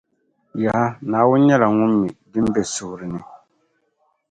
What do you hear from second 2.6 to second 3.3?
suhiri ni